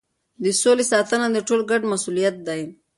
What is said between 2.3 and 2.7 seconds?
دی.